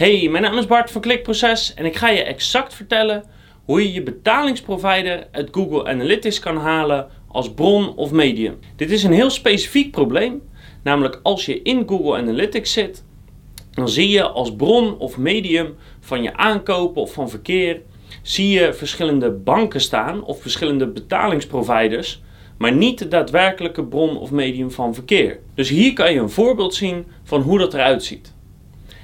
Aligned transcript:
Hey, 0.00 0.28
mijn 0.28 0.42
naam 0.42 0.58
is 0.58 0.66
Bart 0.66 0.90
van 0.90 1.00
Klikproces 1.00 1.74
en 1.74 1.84
ik 1.84 1.96
ga 1.96 2.08
je 2.08 2.22
exact 2.22 2.74
vertellen 2.74 3.24
hoe 3.64 3.82
je 3.82 3.92
je 3.92 4.02
betalingsprovider 4.02 5.26
uit 5.30 5.48
Google 5.52 5.86
Analytics 5.86 6.38
kan 6.38 6.56
halen 6.56 7.08
als 7.28 7.52
bron 7.52 7.96
of 7.96 8.10
medium. 8.10 8.58
Dit 8.76 8.90
is 8.90 9.02
een 9.02 9.12
heel 9.12 9.30
specifiek 9.30 9.90
probleem, 9.90 10.42
namelijk 10.82 11.20
als 11.22 11.46
je 11.46 11.62
in 11.62 11.88
Google 11.88 12.16
Analytics 12.16 12.72
zit, 12.72 13.04
dan 13.70 13.88
zie 13.88 14.08
je 14.08 14.28
als 14.28 14.54
bron 14.56 14.98
of 14.98 15.18
medium 15.18 15.74
van 16.00 16.22
je 16.22 16.36
aankopen 16.36 17.02
of 17.02 17.12
van 17.12 17.30
verkeer, 17.30 17.82
zie 18.22 18.48
je 18.48 18.74
verschillende 18.74 19.30
banken 19.30 19.80
staan 19.80 20.24
of 20.24 20.42
verschillende 20.42 20.88
betalingsproviders, 20.88 22.22
maar 22.58 22.72
niet 22.72 22.98
de 22.98 23.08
daadwerkelijke 23.08 23.84
bron 23.84 24.18
of 24.18 24.30
medium 24.30 24.70
van 24.70 24.94
verkeer. 24.94 25.38
Dus 25.54 25.68
hier 25.68 25.92
kan 25.92 26.12
je 26.12 26.20
een 26.20 26.30
voorbeeld 26.30 26.74
zien 26.74 27.06
van 27.22 27.40
hoe 27.40 27.58
dat 27.58 27.74
eruit 27.74 28.04
ziet. 28.04 28.38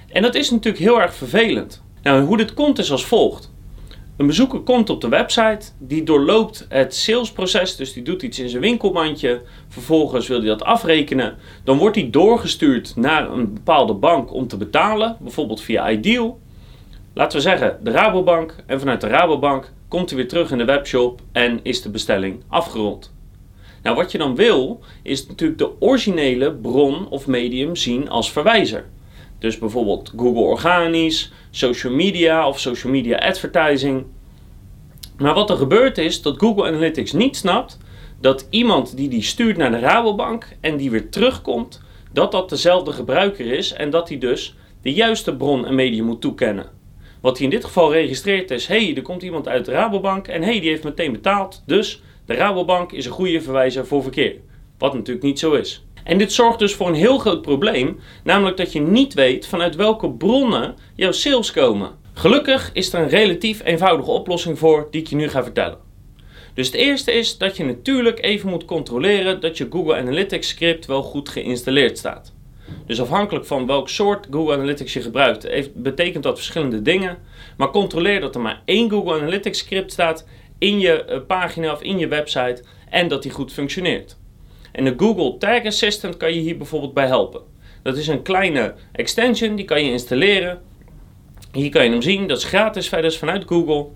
En 0.08 0.22
dat 0.22 0.34
is 0.34 0.50
natuurlijk 0.50 0.84
heel 0.84 1.00
erg 1.00 1.14
vervelend. 1.14 1.82
Nou, 2.02 2.24
hoe 2.24 2.36
dit 2.36 2.54
komt 2.54 2.78
is 2.78 2.90
als 2.90 3.06
volgt. 3.06 3.54
Een 4.16 4.26
bezoeker 4.26 4.60
komt 4.60 4.90
op 4.90 5.00
de 5.00 5.08
website, 5.08 5.66
die 5.78 6.02
doorloopt 6.02 6.66
het 6.68 6.94
salesproces, 6.94 7.76
dus 7.76 7.92
die 7.92 8.02
doet 8.02 8.22
iets 8.22 8.38
in 8.38 8.48
zijn 8.48 8.62
winkelmandje. 8.62 9.42
Vervolgens 9.68 10.28
wil 10.28 10.38
hij 10.38 10.48
dat 10.48 10.64
afrekenen. 10.64 11.36
Dan 11.64 11.78
wordt 11.78 11.96
hij 11.96 12.10
doorgestuurd 12.10 12.96
naar 12.96 13.30
een 13.30 13.54
bepaalde 13.54 13.94
bank 13.94 14.32
om 14.32 14.48
te 14.48 14.56
betalen, 14.56 15.16
bijvoorbeeld 15.20 15.60
via 15.60 15.90
Ideal. 15.90 16.40
Laten 17.14 17.36
we 17.36 17.42
zeggen 17.42 17.78
de 17.82 17.90
Rabobank. 17.90 18.54
En 18.66 18.78
vanuit 18.78 19.00
de 19.00 19.06
Rabobank 19.06 19.72
komt 19.88 20.10
hij 20.10 20.18
weer 20.18 20.28
terug 20.28 20.50
in 20.50 20.58
de 20.58 20.64
webshop 20.64 21.20
en 21.32 21.60
is 21.62 21.82
de 21.82 21.90
bestelling 21.90 22.42
afgerond. 22.48 23.14
Nou, 23.82 23.96
wat 23.96 24.12
je 24.12 24.18
dan 24.18 24.34
wil, 24.34 24.80
is 25.02 25.26
natuurlijk 25.26 25.58
de 25.58 25.80
originele 25.80 26.52
bron 26.52 27.08
of 27.08 27.26
medium 27.26 27.76
zien 27.76 28.08
als 28.08 28.32
verwijzer. 28.32 28.84
Dus 29.38 29.58
bijvoorbeeld 29.58 30.12
Google 30.16 30.42
organisch, 30.42 31.32
social 31.50 31.92
media 31.92 32.48
of 32.48 32.60
social 32.60 32.92
media 32.92 33.18
advertising. 33.18 34.04
Maar 35.18 35.34
wat 35.34 35.50
er 35.50 35.56
gebeurt 35.56 35.98
is 35.98 36.22
dat 36.22 36.38
Google 36.38 36.66
Analytics 36.66 37.12
niet 37.12 37.36
snapt 37.36 37.78
dat 38.20 38.46
iemand 38.50 38.96
die 38.96 39.08
die 39.08 39.22
stuurt 39.22 39.56
naar 39.56 39.70
de 39.70 39.78
Rabobank 39.78 40.56
en 40.60 40.76
die 40.76 40.90
weer 40.90 41.10
terugkomt, 41.10 41.82
dat 42.12 42.32
dat 42.32 42.48
dezelfde 42.48 42.92
gebruiker 42.92 43.52
is 43.52 43.72
en 43.72 43.90
dat 43.90 44.08
hij 44.08 44.18
dus 44.18 44.56
de 44.82 44.92
juiste 44.92 45.36
bron 45.36 45.66
en 45.66 45.74
medium 45.74 46.04
moet 46.04 46.20
toekennen. 46.20 46.70
Wat 47.20 47.36
hij 47.36 47.44
in 47.44 47.50
dit 47.52 47.64
geval 47.64 47.92
registreert 47.92 48.50
is, 48.50 48.66
hey, 48.66 48.96
er 48.96 49.02
komt 49.02 49.22
iemand 49.22 49.48
uit 49.48 49.64
de 49.64 49.70
Rabobank 49.70 50.28
en 50.28 50.42
hey, 50.42 50.60
die 50.60 50.68
heeft 50.68 50.84
meteen 50.84 51.12
betaald, 51.12 51.62
dus 51.66 52.02
de 52.26 52.34
Rabobank 52.34 52.92
is 52.92 53.06
een 53.06 53.12
goede 53.12 53.40
verwijzer 53.40 53.86
voor 53.86 54.02
verkeer. 54.02 54.36
Wat 54.78 54.94
natuurlijk 54.94 55.26
niet 55.26 55.38
zo 55.38 55.52
is. 55.52 55.84
En 56.06 56.18
dit 56.18 56.32
zorgt 56.32 56.58
dus 56.58 56.74
voor 56.74 56.88
een 56.88 56.94
heel 56.94 57.18
groot 57.18 57.42
probleem, 57.42 58.00
namelijk 58.24 58.56
dat 58.56 58.72
je 58.72 58.80
niet 58.80 59.14
weet 59.14 59.46
vanuit 59.46 59.76
welke 59.76 60.10
bronnen 60.10 60.74
jouw 60.94 61.12
sales 61.12 61.52
komen. 61.52 61.90
Gelukkig 62.14 62.70
is 62.72 62.92
er 62.92 63.00
een 63.00 63.08
relatief 63.08 63.64
eenvoudige 63.64 64.10
oplossing 64.10 64.58
voor 64.58 64.88
die 64.90 65.00
ik 65.00 65.06
je 65.06 65.16
nu 65.16 65.28
ga 65.28 65.42
vertellen. 65.42 65.78
Dus 66.54 66.66
het 66.66 66.76
eerste 66.76 67.12
is 67.12 67.38
dat 67.38 67.56
je 67.56 67.64
natuurlijk 67.64 68.24
even 68.24 68.48
moet 68.48 68.64
controleren 68.64 69.40
dat 69.40 69.58
je 69.58 69.66
Google 69.70 69.96
Analytics 69.96 70.48
script 70.48 70.86
wel 70.86 71.02
goed 71.02 71.28
geïnstalleerd 71.28 71.98
staat. 71.98 72.34
Dus 72.86 73.00
afhankelijk 73.00 73.46
van 73.46 73.66
welk 73.66 73.88
soort 73.88 74.26
Google 74.30 74.54
Analytics 74.54 74.92
je 74.92 75.02
gebruikt, 75.02 75.72
betekent 75.74 76.22
dat 76.22 76.36
verschillende 76.36 76.82
dingen. 76.82 77.18
Maar 77.56 77.70
controleer 77.70 78.20
dat 78.20 78.34
er 78.34 78.40
maar 78.40 78.62
één 78.64 78.90
Google 78.90 79.20
Analytics 79.20 79.58
script 79.58 79.92
staat 79.92 80.26
in 80.58 80.78
je 80.78 81.04
eh, 81.04 81.20
pagina 81.26 81.72
of 81.72 81.82
in 81.82 81.98
je 81.98 82.08
website 82.08 82.62
en 82.90 83.08
dat 83.08 83.22
die 83.22 83.32
goed 83.32 83.52
functioneert. 83.52 84.16
En 84.76 84.84
de 84.84 84.94
Google 84.96 85.38
Tag 85.38 85.64
Assistant 85.64 86.16
kan 86.16 86.34
je 86.34 86.40
hier 86.40 86.56
bijvoorbeeld 86.56 86.94
bij 86.94 87.06
helpen. 87.06 87.40
Dat 87.82 87.96
is 87.96 88.06
een 88.06 88.22
kleine 88.22 88.74
extension, 88.92 89.56
die 89.56 89.64
kan 89.64 89.84
je 89.84 89.90
installeren. 89.90 90.60
Hier 91.52 91.70
kan 91.70 91.84
je 91.84 91.90
hem 91.90 92.02
zien, 92.02 92.26
dat 92.26 92.38
is 92.38 92.44
gratis 92.44 92.88
verder 92.88 93.12
vanuit 93.12 93.44
Google. 93.46 93.86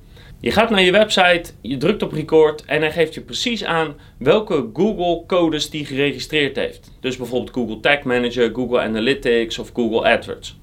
Je 0.41 0.51
gaat 0.51 0.71
naar 0.71 0.83
je 0.83 0.93
website, 0.93 1.53
je 1.61 1.77
drukt 1.77 2.03
op 2.03 2.13
record 2.13 2.65
en 2.65 2.81
hij 2.81 2.93
geeft 2.93 3.15
je 3.15 3.21
precies 3.21 3.65
aan 3.65 3.95
welke 4.19 4.71
Google 4.73 5.27
codes 5.27 5.71
die 5.71 5.85
geregistreerd 5.85 6.57
heeft. 6.57 6.91
Dus 7.01 7.17
bijvoorbeeld 7.17 7.55
Google 7.55 7.81
Tag 7.81 8.03
Manager, 8.03 8.51
Google 8.55 8.81
Analytics 8.81 9.59
of 9.59 9.71
Google 9.75 10.11
AdWords. 10.11 10.59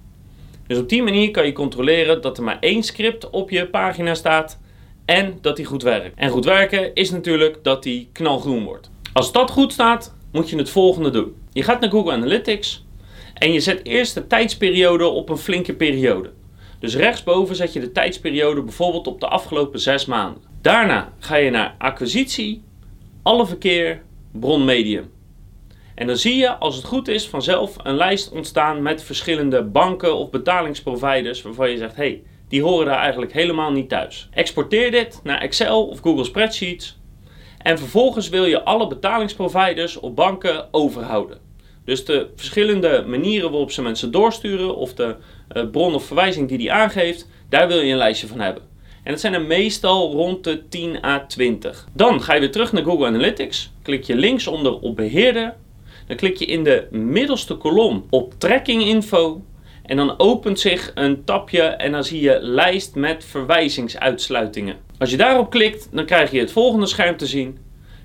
Dus 0.68 0.78
op 0.78 0.90
die 0.90 1.04
manier 1.04 1.32
kan 1.32 1.46
je 1.46 1.52
controleren 1.52 2.22
dat 2.22 2.38
er 2.38 2.44
maar 2.44 2.58
één 2.60 2.84
script 2.84 3.30
op 3.30 3.50
je 3.50 3.68
pagina 3.68 4.14
staat 4.14 4.60
en 5.06 5.38
dat 5.42 5.56
die 5.56 5.66
goed 5.66 5.84
werkt. 5.84 6.20
En 6.20 6.30
goed 6.30 6.46
werken 6.46 6.94
is 6.94 7.12
natuurlijk 7.12 7.58
dat 7.62 7.84
die 7.84 8.10
knalgroen 8.12 8.64
wordt. 8.64 8.90
Als 9.18 9.32
dat 9.32 9.52
goed 9.52 9.74
staat, 9.74 10.16
moet 10.32 10.50
je 10.50 10.58
het 10.58 10.70
volgende 10.70 11.10
doen. 11.10 11.36
Je 11.52 11.64
gaat 11.64 11.80
naar 11.80 11.90
Google 11.90 12.12
Analytics 12.12 12.86
en 13.34 13.52
je 13.54 13.60
zet 13.60 13.86
eerst 13.86 14.14
de 14.14 14.28
tijdsperiode 14.28 15.08
op 15.08 15.30
een 15.30 15.38
flinke 15.38 15.74
periode. 15.74 16.32
Dus 16.80 16.96
rechtsboven 16.96 17.56
zet 17.56 17.74
je 17.74 17.80
de 17.80 17.92
tijdsperiode 17.92 18.62
bijvoorbeeld 18.62 19.08
op 19.08 19.20
de 19.20 19.28
afgelopen 19.28 19.80
6 19.80 20.06
maanden. 20.06 20.42
Daarna 20.62 21.14
ga 21.20 21.36
je 21.36 21.50
naar 21.50 21.76
acquisitie, 21.78 22.64
alle 23.24 23.46
verkeer, 23.46 24.02
bron 24.32 24.66
medium. 24.66 25.12
En 25.96 26.08
dan 26.08 26.18
zie 26.18 26.36
je, 26.36 26.56
als 26.56 26.76
het 26.76 26.86
goed 26.86 27.08
is, 27.08 27.28
vanzelf 27.28 27.76
een 27.84 27.96
lijst 27.96 28.32
ontstaan 28.32 28.82
met 28.82 29.04
verschillende 29.04 29.64
banken 29.64 30.16
of 30.16 30.30
betalingsproviders 30.30 31.42
waarvan 31.42 31.70
je 31.70 31.78
zegt: 31.78 31.96
hey, 31.96 32.24
die 32.48 32.62
horen 32.62 32.86
daar 32.86 33.00
eigenlijk 33.00 33.34
helemaal 33.34 33.72
niet 33.72 33.90
thuis. 33.90 34.30
Exporteer 34.32 34.92
dit 34.92 35.20
naar 35.24 35.42
Excel 35.42 35.88
of 35.88 36.00
Google 36.00 36.24
Spreadsheets 36.24 36.98
en 37.68 37.78
vervolgens 37.78 38.30
wil 38.30 38.46
je 38.46 38.64
alle 38.64 38.88
betalingsproviders 38.88 40.00
op 40.00 40.16
banken 40.16 40.68
overhouden. 40.72 41.38
Dus 41.86 42.06
de 42.06 42.28
verschillende 42.36 43.04
manieren 43.08 43.50
waarop 43.50 43.72
ze 43.72 43.82
mensen 43.82 44.12
doorsturen 44.12 44.76
of 44.76 44.94
de 44.94 45.16
uh, 45.56 45.64
bron 45.72 45.96
of 45.96 46.06
verwijzing 46.06 46.48
die 46.48 46.58
die 46.58 46.72
aangeeft, 46.72 47.28
daar 47.50 47.68
wil 47.68 47.80
je 47.80 47.92
een 47.92 47.98
lijstje 47.98 48.28
van 48.28 48.40
hebben. 48.40 48.64
En 49.04 49.12
dat 49.12 49.22
zijn 49.22 49.34
er 49.34 49.42
meestal 49.42 50.12
rond 50.12 50.44
de 50.44 50.68
10 50.68 51.04
à 51.06 51.26
20. 51.28 51.88
Dan 51.94 52.22
ga 52.22 52.34
je 52.34 52.40
weer 52.40 52.52
terug 52.52 52.72
naar 52.72 52.84
Google 52.84 53.06
Analytics. 53.08 53.72
Klik 53.82 54.04
je 54.04 54.16
linksonder 54.16 54.80
op 54.80 54.96
beheerder. 54.96 55.56
Dan 56.08 56.18
klik 56.18 56.38
je 56.38 56.46
in 56.46 56.64
de 56.64 56.88
middelste 56.92 57.56
kolom 57.56 58.06
op 58.10 58.34
tracking 58.38 58.84
info. 58.84 59.42
En 59.84 59.98
dan 59.98 60.20
opent 60.20 60.60
zich 60.60 60.92
een 60.96 61.24
tapje 61.24 61.62
en 61.62 61.92
dan 61.92 62.04
zie 62.04 62.22
je 62.22 62.38
lijst 62.42 62.96
met 62.96 63.26
verwijzingsuitsluitingen. 63.26 64.87
Als 65.00 65.10
je 65.10 65.18
daarop 65.18 65.50
klikt, 65.50 65.88
dan 65.92 66.06
krijg 66.06 66.32
je 66.32 66.40
het 66.40 66.52
volgende 66.52 66.86
scherm 66.86 67.18
te 67.18 67.26
zien. 67.26 67.58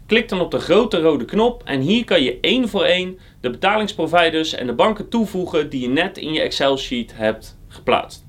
Klik 0.07 0.29
dan 0.29 0.41
op 0.41 0.51
de 0.51 0.59
grote 0.59 1.01
rode 1.01 1.25
knop 1.25 1.63
en 1.65 1.81
hier 1.81 2.05
kan 2.05 2.23
je 2.23 2.39
één 2.41 2.69
voor 2.69 2.85
één 2.85 3.19
de 3.41 3.51
betalingsproviders 3.51 4.55
en 4.55 4.67
de 4.67 4.73
banken 4.73 5.09
toevoegen 5.09 5.71
die 5.71 5.81
je 5.81 5.89
net 5.89 6.19
in 6.19 6.33
je 6.33 6.41
Excel 6.41 6.77
sheet 6.77 7.13
hebt 7.17 7.59
geplaatst. 7.69 8.25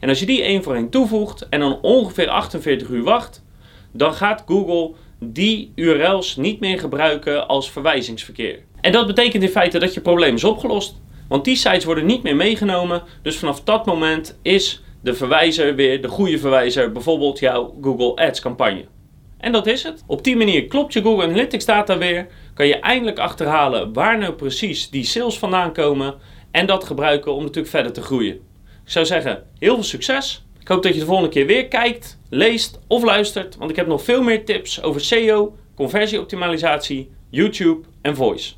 En 0.00 0.08
als 0.08 0.20
je 0.20 0.26
die 0.26 0.42
één 0.42 0.62
voor 0.62 0.74
één 0.74 0.90
toevoegt 0.90 1.48
en 1.48 1.60
dan 1.60 1.78
ongeveer 1.82 2.28
48 2.28 2.88
uur 2.88 3.02
wacht, 3.02 3.44
dan 3.92 4.14
gaat 4.14 4.44
Google 4.46 4.90
die 5.18 5.72
URL's 5.74 6.36
niet 6.36 6.60
meer 6.60 6.78
gebruiken 6.78 7.48
als 7.48 7.70
verwijzingsverkeer. 7.70 8.58
En 8.80 8.92
dat 8.92 9.06
betekent 9.06 9.42
in 9.42 9.48
feite 9.48 9.78
dat 9.78 9.94
je 9.94 10.00
probleem 10.00 10.34
is 10.34 10.44
opgelost. 10.44 11.00
Want 11.28 11.44
die 11.44 11.56
sites 11.56 11.84
worden 11.84 12.06
niet 12.06 12.22
meer 12.22 12.36
meegenomen. 12.36 13.02
Dus 13.22 13.36
vanaf 13.36 13.60
dat 13.60 13.86
moment 13.86 14.38
is 14.42 14.82
de 15.02 15.14
verwijzer 15.14 15.74
weer 15.74 16.02
de 16.02 16.08
goede 16.08 16.38
verwijzer, 16.38 16.92
bijvoorbeeld 16.92 17.38
jouw 17.38 17.78
Google 17.80 18.26
Ads 18.26 18.40
campagne. 18.40 18.84
En 19.38 19.52
dat 19.52 19.66
is 19.66 19.82
het. 19.82 20.02
Op 20.06 20.24
die 20.24 20.36
manier 20.36 20.66
klopt 20.66 20.92
je 20.92 21.02
Google 21.02 21.24
Analytics 21.24 21.64
data 21.64 21.98
weer. 21.98 22.26
Kan 22.54 22.66
je 22.66 22.76
eindelijk 22.76 23.18
achterhalen 23.18 23.92
waar 23.92 24.18
nou 24.18 24.32
precies 24.32 24.90
die 24.90 25.04
sales 25.04 25.38
vandaan 25.38 25.72
komen. 25.72 26.14
En 26.50 26.66
dat 26.66 26.84
gebruiken 26.84 27.34
om 27.34 27.40
natuurlijk 27.40 27.68
verder 27.68 27.92
te 27.92 28.02
groeien. 28.02 28.34
Ik 28.84 28.90
zou 28.90 29.06
zeggen, 29.06 29.46
heel 29.58 29.74
veel 29.74 29.84
succes. 29.84 30.44
Ik 30.60 30.68
hoop 30.68 30.82
dat 30.82 30.94
je 30.94 31.00
de 31.00 31.06
volgende 31.06 31.30
keer 31.30 31.46
weer 31.46 31.68
kijkt, 31.68 32.18
leest 32.30 32.78
of 32.86 33.02
luistert. 33.02 33.56
Want 33.56 33.70
ik 33.70 33.76
heb 33.76 33.86
nog 33.86 34.02
veel 34.02 34.22
meer 34.22 34.44
tips 34.44 34.82
over 34.82 35.00
SEO, 35.00 35.56
conversieoptimalisatie, 35.74 37.10
YouTube 37.30 37.86
en 38.02 38.16
voice. 38.16 38.54